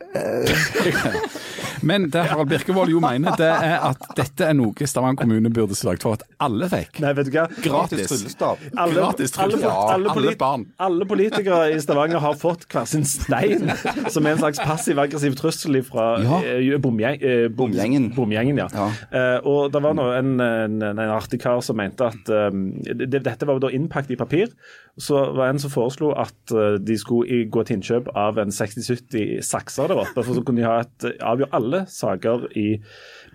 [1.82, 5.76] Men det Harald Birkevold jo mener, det er at dette er noe Stavanger kommune burde
[5.78, 6.98] sørget for at alle fikk.
[7.00, 7.44] Nei, vet du hva?
[7.64, 8.60] Gratis tryllestav?
[8.74, 10.66] Alle, Gratis alle, alle, Alle barn.
[10.82, 13.70] alle politikere i Stavanger har fått hver sin stein,
[14.12, 16.40] som er en slags passiv-aggressiv trussel fra Ja.
[16.44, 18.10] eh, bomgjeng, eh, bom- Bomgjengen.
[18.16, 18.68] bomgjengen, ja.
[18.74, 18.88] Ja.
[19.14, 23.22] Eh, og det var nå en, en, en artig kar som mente at um, det,
[23.24, 24.52] dette var jo da innpakket i papir.
[25.00, 28.52] Så var det en som foreslo at eh, de skulle gå til innkjøp av en
[28.52, 32.68] 60-70 sakser der oppe, for så kunne de ha et, avgjøre alle saker i,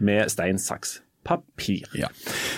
[0.03, 1.87] med stein, saks, papir.
[1.97, 2.09] Ja.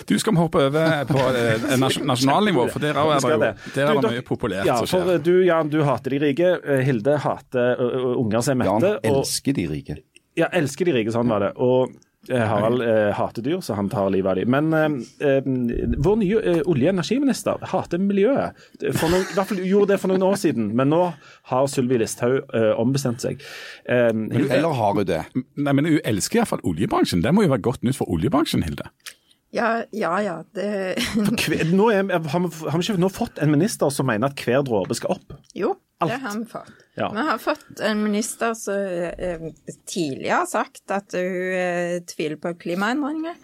[0.09, 3.39] Du skal vi hoppe over på eh, nas nasjonalnivå, for der er det jo
[3.77, 5.05] der er det mye populært ja, som skjer.
[5.07, 6.51] For du Jan, du hater de rike.
[6.59, 7.79] Eh, Hilde hater
[8.17, 8.97] unger som er Jan mette.
[8.99, 10.01] og, elsker de rike.
[10.37, 11.53] ja, elsker de rike, sånn var det.
[11.63, 14.51] Og eh, Harald eh, hater dyr, så han tar livet av dem.
[14.51, 15.47] Men eh, eh,
[16.03, 18.57] vår nye eh, olje- og energiminister hater miljøet.
[18.97, 21.01] For noen, I hvert fall gjorde det for noen år siden, men nå
[21.51, 23.41] har Sylvi Listhaug eh, ombestemt seg.
[23.87, 25.23] Eh, Eller har hun det?
[25.55, 27.23] Nei, men Hun elsker iallfall oljebransjen.
[27.23, 28.89] Det må jo være godt nytt for oljebransjen, Hilde?
[29.55, 30.13] Ja, ja.
[30.21, 30.97] ja det,
[31.45, 34.43] Hver- nå er, har, vi, har vi ikke nå fått en minister som mener at
[34.43, 35.37] hver dråpe skal opp?
[35.55, 36.11] jo, Alt.
[36.11, 36.73] det har vi fått.
[36.99, 37.07] Ja.
[37.15, 39.47] Vi har fått en minister som eh,
[39.89, 43.37] tidligere har sagt at hun eh, tviler på klimaendringer.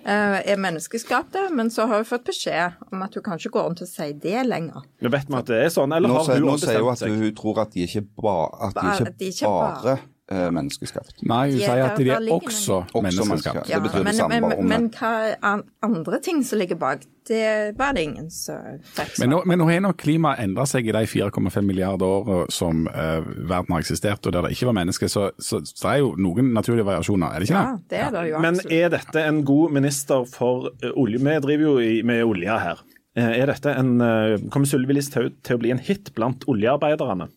[0.00, 3.64] eh, er menneskeskapte, men så har hun fått beskjed om at hun kan ikke gå
[3.66, 4.86] rundt og si det lenger.
[5.04, 6.46] Men vet vi at det er sånn, eller Nå, har sier- seg?
[6.46, 8.38] nå sier hun at hun tror at de ikke, ba,
[8.70, 9.98] at de ikke, at de ikke bare bare-
[10.30, 11.22] menneskeskapt.
[11.26, 13.68] Nei, hun er- sier at de er også Også menneskeskapt.
[13.68, 14.64] Ja, Det betyr det men, samme, men, det.
[14.64, 18.56] men, hva an- andre ting som ligger bak, det var det ingen som
[18.94, 22.46] fikk Men nå, men nå har nok klimaet endra seg i de 4,5 milliarder år
[22.50, 25.06] som uh, verden har eksistert, og der det ikke var mennesker.
[25.08, 27.88] Så, så, så det er jo noen naturlige variasjoner, er det ikke Ja, det?
[27.90, 31.18] det er det jo Men er dette en god minister for eh, olje?
[31.18, 32.78] Vi driver jo i, med olje her.
[33.16, 37.28] Eh, Er dette en, eh, Kommer Sylvi Listhaug til å bli en hit blant oljearbeiderne?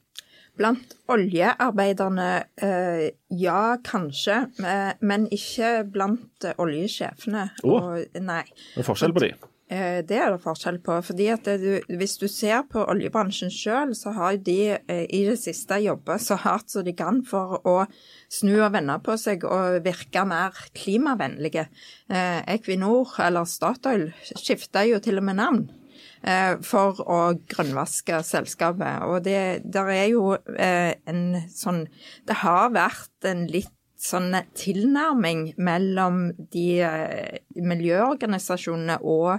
[0.58, 7.50] Blant oljearbeiderne, eh, ja kanskje, men- men ikke blant eh, oljesjefene.
[7.64, 8.06] Å.
[8.22, 8.44] Nei.
[8.76, 9.32] Det er forskjell på de.
[9.70, 11.02] Eh, Det er det forskjell på.
[11.04, 15.40] fordi at du, Hvis du ser på oljebransjen sjøl, så har de eh, i det
[15.40, 17.88] siste jobba så hardt som de kan for å
[18.30, 21.68] snu og vende på seg og virke mer klimavennlige.
[22.10, 25.70] Eh, Equinor, eller Statoil, skifta jo til og med navn.
[26.24, 29.06] Eh, For å grønnvaske selskapet.
[29.08, 29.38] Og det
[29.84, 31.86] er jo eh, en sånn
[32.28, 39.38] Det har vært en litt sånn tilnærming mellom de eh, miljøorganisasjonene og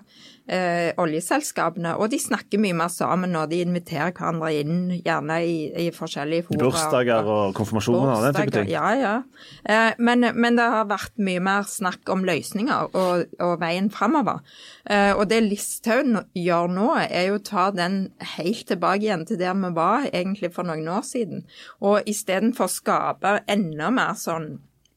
[0.49, 1.95] eh, oljeselskapene.
[2.01, 6.49] Og de snakker mye mer sammen, når de inviterer hverandre inn, gjerne i, i forskjellige
[6.49, 6.63] fora.
[6.65, 8.71] Bursdager og konfirmasjoner og den type ting.
[8.73, 9.15] Ja, ja.
[9.69, 14.41] Eh, men, men det har vært mye mer snakk om løsninger og, og veien framover.
[14.89, 19.41] Eh, og det Listhaug gjør nå, er jo å ta den helt tilbake igjen til
[19.41, 21.45] der vi var egentlig for noen år siden.
[21.85, 24.54] Og istedenfor skape enda mer sånn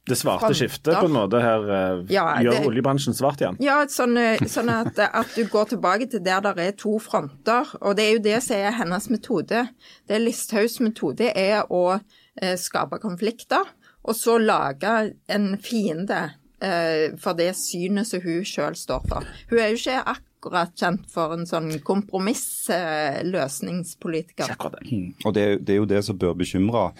[0.08, 3.58] Det svarte skiftet på en måte her eh, Ja, gjør det- oljebransjen svart igjen.
[3.64, 7.68] Ja, sånn, eh, sånn at, at du går tilbake til der det er to fronter.
[7.82, 9.66] Og det er jo det som er hennes metode.
[10.08, 12.00] Det Listhaugs metode er å
[12.42, 13.66] eh, skape konflikter,
[14.08, 19.28] og så lage en fiende eh, for det synet som hun sjøl står for.
[19.50, 24.52] Hun er jo ikke akkurat kjent for en sånn kompromissløsningspolitiker.
[24.54, 24.88] Akkurat det.
[25.26, 26.92] Og det, det er jo det som bør bekymre,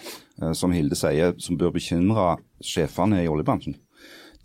[0.42, 3.74] eh, som Hilde sier, som bør bekymre sjefene i oljebransjen.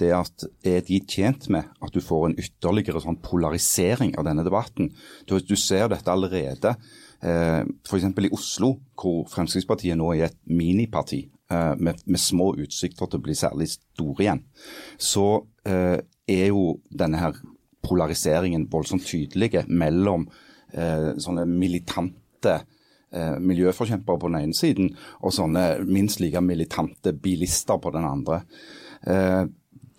[0.01, 4.43] Det at er de tjent med at du får en ytterligere sånn polarisering av denne
[4.45, 4.89] debatten?
[5.29, 6.75] Du, du ser dette allerede.
[7.23, 8.03] Eh, F.eks.
[8.03, 13.23] i Oslo, hvor Fremskrittspartiet nå er et miniparti eh, med, med små utsikter til å
[13.23, 14.41] bli særlig store igjen,
[14.99, 15.27] så
[15.69, 17.37] eh, er jo denne her
[17.83, 20.27] polariseringen voldsomt tydelige mellom
[20.73, 22.55] eh, sånne militante
[23.13, 28.43] eh, miljøforkjempere på den ene siden, og sånne minst like militante bilister på den andre.
[29.07, 29.43] Eh,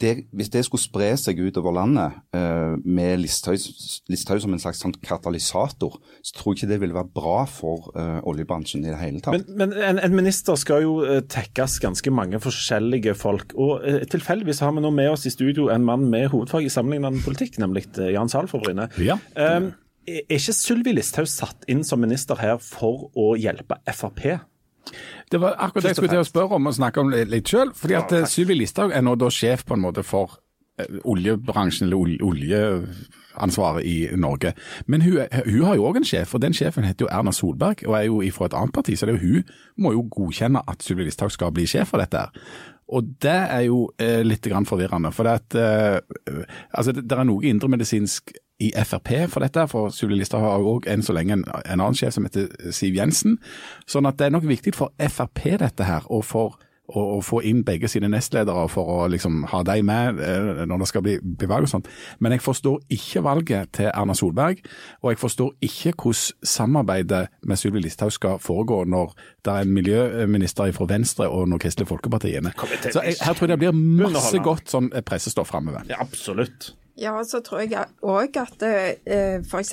[0.02, 4.94] det, hvis det skulle spre seg utover landet eh, med Listhaug som en slags sånn
[5.04, 9.22] katalysator, så tror jeg ikke det ville være bra for eh, oljebransjen i det hele
[9.24, 9.36] tatt.
[9.36, 13.54] Men, men en, en minister skal jo eh, tekkes ganske mange forskjellige folk.
[13.54, 16.72] og eh, Tilfeldigvis har vi nå med oss i studio en mann med hovedfag i
[16.72, 18.90] sammenlignende politikk, nemlig eh, Jan Sahl fra Bryne.
[19.02, 19.20] Ja.
[19.38, 19.72] Er
[20.04, 24.34] er ikke Sylvi Listhaug satt inn som minister her for å hjelpe Frp?
[25.30, 27.72] Det var akkurat det jeg skulle til å spørre om og snakke om litt- sjøl.
[27.74, 30.36] Fordi at ja, Sylvi Listhaug er nå da sjef på en måte for
[30.78, 34.52] eh, oljebransjen, eller oljeansvaret i Norge.
[34.86, 37.84] Men hun, hun har jo òg en sjef, og den sjefen heter jo Erna Solberg
[37.88, 38.96] og er jo fra et annet parti.
[38.96, 39.50] Så det er jo hun
[39.86, 42.26] må jo godkjenne at Sylvi Listhaug skal bli sjef for dette.
[42.26, 42.62] her.
[42.94, 45.10] Og det er jo eh, litt grann forvirrende.
[45.16, 46.42] For det, at, eh,
[46.76, 50.86] altså, det, det er noe indremedisinsk i Frp for dette, for Sylvi Listhaug har òg
[50.90, 53.40] enn så lenge en, en annen sjef som heter Siv Jensen.
[53.90, 56.60] Sånn at det er nok viktig for Frp dette her, og for
[56.92, 60.88] å, få inn begge sine nestledere for å liksom ha dem med eh, når det
[60.90, 61.16] skal bli
[61.48, 61.88] valg og sånt.
[62.20, 64.60] Men jeg forstår ikke valget til Erna Solberg,
[65.00, 69.74] og jeg forstår ikke hvordan samarbeidet med Sylvi Listhaug skal foregå når det er en
[69.74, 72.54] miljøminister fra Venstre og når Kristelig Folkeparti inne.
[72.58, 75.88] Kommer Så jeg, her tror jeg det blir masse godt sånn pressestoff framover.
[75.88, 76.74] Ja, absolutt.
[76.94, 79.72] Ja, så tror jeg òg at eh, f.eks.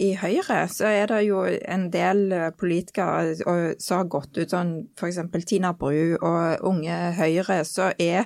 [0.00, 3.34] i Høyre så er det jo en del eh, politikere
[3.76, 5.20] som har gått ut, sånn f.eks.
[5.44, 8.24] Tina Bru og Unge Høyre, som er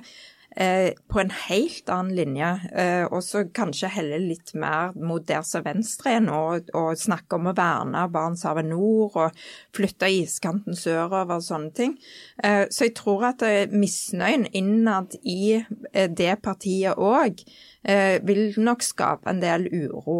[0.59, 2.49] eh, på en helt annen linje.
[2.73, 6.99] Eh, og så kanskje heller litt mer mot der som Venstre er nå, og, og
[6.99, 9.43] snakke om å verne Barentshavet nord og
[9.75, 11.95] flytte iskanten sørover og sånne ting.
[12.43, 17.43] Eh, så jeg tror at eh, misnøyen innad i eh, det partiet òg
[17.79, 20.17] vil nok skape en del uro.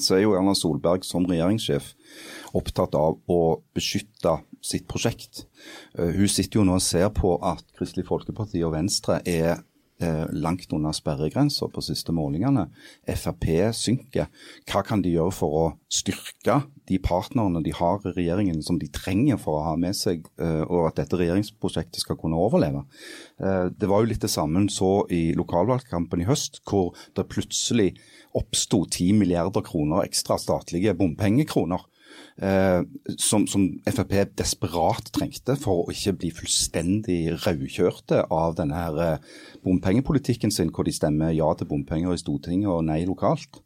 [0.00, 1.90] Så er jo Erna Solberg som regjeringssjef
[2.56, 3.40] opptatt av å
[3.76, 5.46] beskytte sitt prosjekt.
[5.98, 9.60] Eh, Hun sitter jo nå og ser på at Kristelig Folkeparti og Venstre er
[10.02, 12.68] eh, langt under sperregrensa på siste målingene.
[13.06, 14.30] Frp synker.
[14.70, 18.88] Hva kan de gjøre for å styrke de partnerne de har i regjeringen som de
[18.94, 22.86] trenger for å ha med seg, eh, og at dette regjeringsprosjektet skal kunne overleve?
[23.42, 27.88] Det var jo litt det samme så i lokalvalgkampen i høst, hvor det plutselig
[28.38, 31.82] oppsto 10 milliarder kroner ekstra statlige bompengekroner
[32.42, 32.80] eh,
[33.18, 39.34] som, som, Frp desperat trengte for å ikke bli fullstendig raukjørte av denne her eh,
[39.64, 43.62] bompengepolitikken sin, hvor de stemmer ja til bompenger i Stortinget og nei lokalt.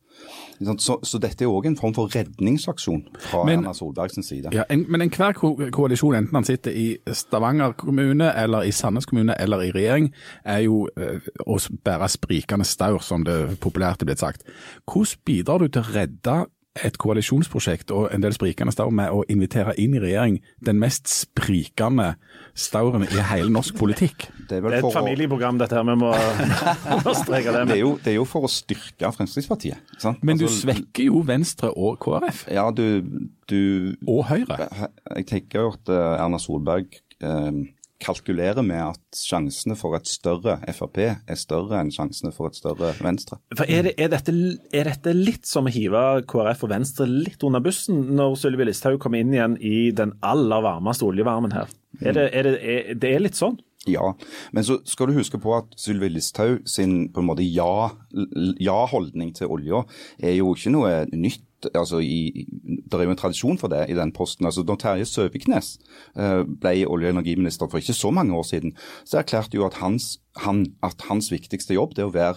[0.78, 4.48] Så, så, dette er òg en form for redningsaksjon fra men, Erna Solbergs side.
[4.56, 9.04] Ja, en, men enhver ko koalisjon, enten han sitter i Stavanger kommune, eller i Sandnes
[9.08, 10.08] kommune, eller i regjering,
[10.48, 14.48] er jo eh, å bære sprikende staur, som det populært er blitt sagt.
[14.88, 16.38] Hvordan bidrar du til å redde
[16.84, 21.08] et koalisjonsprosjekt og en del sprikende staur med å invitere inn i regjering den mest
[21.10, 22.14] sprikende
[22.56, 24.28] stauren i hele norsk politikk.
[24.48, 25.86] Det er, det er et familieprogram, dette her.
[25.88, 26.12] Vi må
[26.96, 27.64] understreke det.
[27.70, 29.96] Det er, jo, det er jo for å styrke Fremskrittspartiet.
[30.02, 30.22] Sant?
[30.26, 32.46] Men du altså, svekker jo Venstre og KrF.
[32.52, 33.02] Ja, du,
[33.50, 34.68] du Og Høyre.
[35.16, 37.64] Jeg tenker jo at eh, Erna Solberg eh,
[38.02, 42.92] kalkulerer med at sjansene for et større Frp er større enn sjansene for et større
[43.00, 43.38] Venstre.
[43.56, 44.34] For er, det, er, dette,
[44.72, 49.00] er, dette, litt som å hive KrF og Venstre litt under bussen, når Sylvi Listhaug
[49.02, 51.72] kommer inn igjen i den aller varmeste oljevarmen her?
[52.04, 52.58] Er det,
[53.00, 53.56] det er litt sånn?
[53.86, 54.12] Ja,
[54.52, 59.38] men så skal du huske på at Sylvi Listhaug sin på en måte ja-holdning ja
[59.38, 59.84] til olja
[60.18, 61.44] er jo ikke noe nytt
[61.74, 64.46] altså i, Det er jo en tradisjon for det i den posten.
[64.46, 65.78] altså Da Terje Søviknes
[66.16, 69.74] eh, ble olje- og energiminister for ikke så mange år siden, så erklærte jo at
[69.80, 72.36] hans, han, at hans viktigste jobb det er å være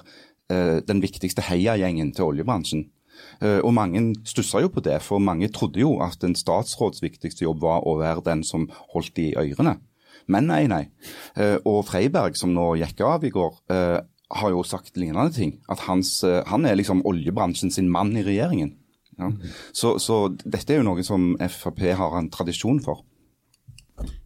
[0.50, 2.88] eh, den viktigste heiagjengen til oljebransjen.
[3.42, 7.46] Eh, og mange stussa jo på det, for mange trodde jo at en statsråds viktigste
[7.46, 9.78] jobb var å være den som holdt i ørene.
[10.30, 10.84] Men nei, nei.
[11.66, 13.56] Og Freiberg, som nå gikk av i går,
[14.30, 15.56] har jo sagt lignende ting.
[15.74, 18.76] At hans, han er liksom oljebransjen sin mann i regjeringen.
[19.20, 19.32] Ja.
[19.76, 23.02] Så, så, dette er jo noe som Frp har en tradisjon for.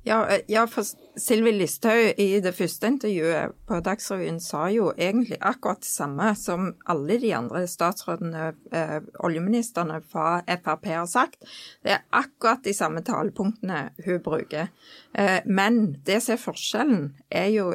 [0.05, 0.83] Ja, eh, ja for
[1.19, 6.73] Sylvi Listhaug i det første intervjuet på Dagsrevyen sa jo egentlig akkurat det samme som
[6.91, 11.39] alle de andre statsrådene, eh, oljeministrene fra Frp har sagt.
[11.83, 14.67] Det er akkurat de samme talepunktene hun bruker.
[15.15, 17.73] Eh, men det som er forskjellen, er jo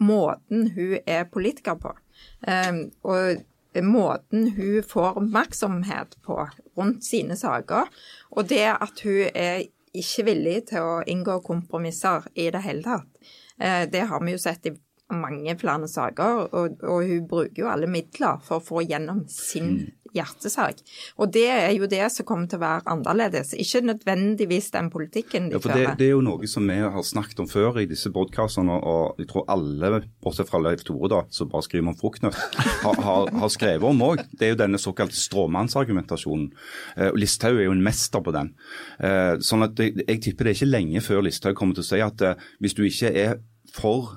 [0.00, 1.94] måten hun er politiker på.
[2.42, 3.44] Eh, og
[3.86, 6.42] måten hun får oppmerksomhet på
[6.76, 7.86] rundt sine saker,
[8.30, 13.32] og det at hun er ikke villig til å inngå kompromisser i det hele tatt.
[13.58, 14.74] Eh, det har vi jo sett i
[15.10, 19.72] mange flere saker, og, og hun bruker jo alle midler for å få gjennom sin
[19.72, 20.80] mm hjertesak.
[21.20, 25.50] Og det er jo det som kommer til å være annerledes, ikke nødvendigvis den politikken
[25.50, 25.74] de ja, for.
[25.74, 29.20] Det, det, er jo noe som vi har snakket om før i disse podkastene, og
[29.20, 32.38] jeg tror alle, bortsett fra Leif Tore, da, som bare skriver om fruktnøtt,
[32.84, 34.24] har, har, har, skrevet om òg.
[34.32, 36.50] Det er jo denne såkalte stråmannsargumentasjonen.
[36.96, 38.54] Eh, Listhaug er jo en mester på den.
[39.02, 41.90] Eh, sånn at jeg, jeg tipper det er ikke lenge før Listhaug kommer til å
[41.90, 43.40] si at eh, hvis du ikke er
[43.74, 44.16] for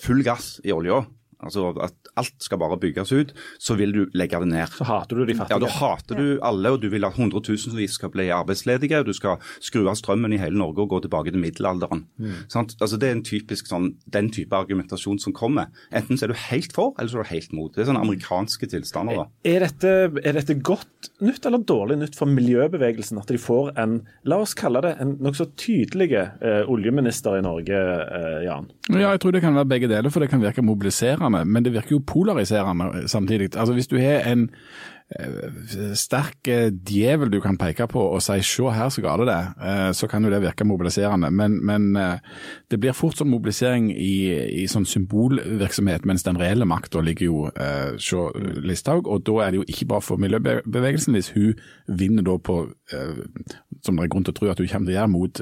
[0.00, 1.02] full gass i olja,
[1.42, 4.74] altså at alt skal bare bygges ut, så vil du legge det ned.
[4.76, 5.58] Så hater du de fattige?
[5.58, 9.02] Ja, da hater du alle, og du vil at hundretusenvis skal bli arbeidsledige.
[9.06, 12.04] Du skal skru av strømmen i hele Norge og gå tilbake til middelalderen.
[12.20, 12.36] Mm.
[12.54, 15.70] Altså, det er en typisk sånn, den type argumentasjon som kommer.
[15.94, 17.72] Enten så er du helt for, eller så er du helt mot.
[17.74, 19.22] Det er sånne amerikanske tilstander.
[19.22, 19.26] da.
[19.48, 24.00] Er dette, er dette godt nytt eller dårlig nytt for miljøbevegelsen at de får en,
[24.28, 28.68] la oss kalle det, en nokså tydelig eh, oljeminister i Norge, eh, Jan?
[28.90, 31.29] Ja, jeg tror det kan være begge deler, for det kan virke mobiliserende.
[31.30, 33.56] Men det virker jo polariserende samtidig.
[33.56, 34.50] Altså Hvis du har en
[35.98, 39.88] sterk eh, djevel du kan peke på og si 'se her, så gale det det',
[39.88, 41.30] eh, så kan jo det virke mobiliserende.
[41.30, 41.94] Men, men
[42.70, 47.50] det blir fort sånn mobilisering i, i sånn symbolvirksomhet, mens den reelle makta ligger jo
[47.50, 49.08] hos uh, Listhaug.
[49.08, 51.54] Og da er det jo ikke bra for miljøbevegelsen hvis hun
[51.88, 52.68] vinner da på,
[53.82, 55.40] som det er grunn til å tro at hun kommer til å gjøre, mot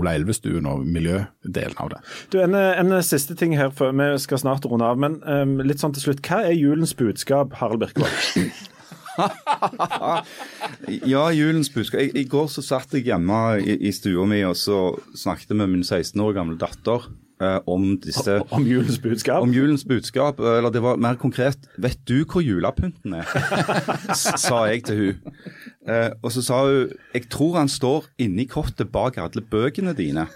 [0.00, 2.00] Ola Elvestuen og miljødelen av det.
[2.32, 4.98] Du, en, en, siste ting her, for vi skal snart runde av.
[4.98, 8.72] Men um, litt sånn til slutt, hva er julens budskap, Harald Birkevold?
[11.12, 12.00] ja, julens budskap.
[12.00, 14.80] I, I, går så satt jeg hjemme i, i stua mi og så
[15.16, 17.08] snakket med min 16 år gamle datter
[17.42, 19.42] eh, om disse Om julens budskap?
[19.42, 20.40] Om julens budskap.
[20.40, 21.68] Eller det var mer konkret.
[21.78, 23.32] Vet du hvor julepynten er?
[24.16, 25.42] sa jeg til hun.
[25.86, 30.28] Eh, og så sa hun jeg tror han står inni kottet bak alle bøkene dine.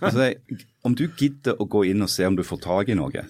[0.00, 0.32] Altså,
[0.86, 3.26] om du gidder å gå inn og se om du får tak i noe.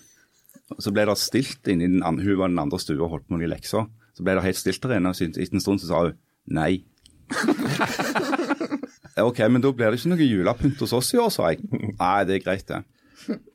[0.83, 3.39] Så ble det stilt inni den andre, hun var den andre stua og holdt på
[3.39, 3.87] med lekser.
[4.17, 6.17] Så ble det helt stilt der inne, og etter en stund så sa hun
[6.57, 6.85] nei.
[9.27, 11.65] OK, men da blir det ikke noe julepynt hos oss i år, sa jeg.
[11.73, 12.83] Nei, det er greit, det.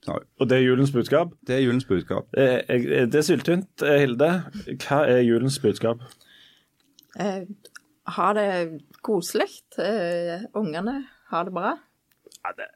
[0.07, 1.35] Ja, Og det er julens budskap.
[1.47, 2.27] Det er julens budskap.
[2.37, 3.83] Eh, eh, Det er syltynt.
[3.85, 4.29] Eh, Hilde,
[4.83, 6.01] hva er julens budskap?
[7.19, 7.45] Eh,
[8.17, 8.47] ha det
[9.05, 9.49] koselig.
[9.79, 10.97] Eh, ungene
[11.31, 11.75] har det bra.
[12.41, 12.67] Ja, det,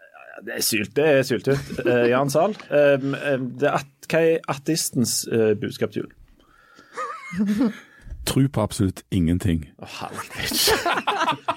[0.45, 1.73] det er sylt, det er syltynt.
[1.85, 6.13] Eh, Jan Sahl, eh, eh, det er at, hva er ateistens eh, budskap til jul?
[8.25, 9.67] Tro på absolutt ingenting.
[9.77, 10.09] Oh.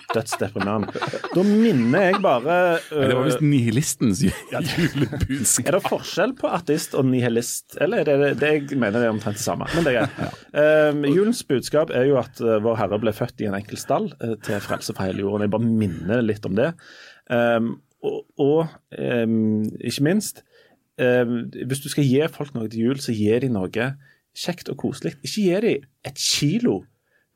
[0.14, 1.00] Dødsdeprimerende.
[1.32, 2.56] Da minner jeg bare
[2.90, 5.68] Men det var visst nihilistens julebudskap.
[5.68, 9.14] Er det forskjell på ateist og nihilist, eller er det det jeg mener det er
[9.14, 9.68] omtrent det samme?
[9.74, 10.36] Men det er greit.
[10.52, 14.10] Um, julens budskap er jo at uh, Vår Herre ble født i en enkel stall
[14.20, 15.46] uh, til frelse for hele jorden.
[15.46, 16.74] Jeg bare minner litt om det.
[17.32, 20.44] Um, og og um, ikke minst,
[21.00, 23.88] um, hvis du skal gi folk noe til jul, så gi de noe
[24.36, 25.16] kjekt og koselig.
[25.22, 26.82] Ikke gi dem et kilo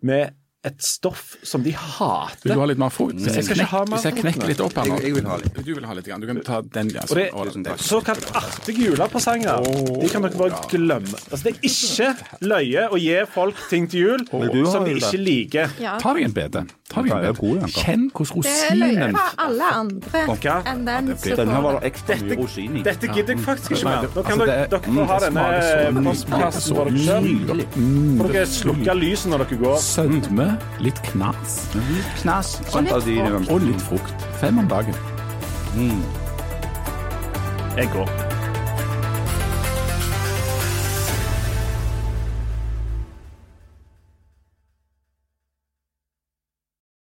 [0.02, 0.34] med
[0.64, 2.44] et stoff som de hater.
[2.44, 3.16] Vil du ha litt mer frukt?
[3.18, 4.98] Hvis jeg, skal ikke ha knek, mer hvis jeg frukt knekker litt opp her nå
[5.02, 5.54] Jeg- vil ha litt.
[5.66, 6.04] Du vil ha litt.
[6.04, 6.88] Du kan ta den.
[6.94, 7.00] Ja,
[7.32, 9.58] Og det er såkalt artige julepresanger,
[10.02, 11.18] de kan dere bare glemme.
[11.32, 12.14] Altså, det er ikke
[12.46, 15.68] løye å gi folk ting til jul som de ikke liker.
[15.98, 16.66] Ta deg en bete.
[16.92, 20.22] Kjenn hvordan Det er løye for alle andre
[20.68, 22.82] enn den som får det ekstra mye rosin i.
[22.82, 24.02] Dette gidder jeg faktisk ikke mer.
[24.02, 27.64] Nå kan altså, dere, dere få ha det denne postkassen for dere selv.
[27.76, 29.76] Mm, Får dere er slukke lyset når dere går.
[29.82, 31.68] Sødme, litt knas
[32.20, 32.60] Knas.
[32.74, 33.50] og litt frukt.
[33.50, 34.28] og litt frukt.
[34.40, 34.94] Fem om dagen.
[37.76, 38.31] Jeg går.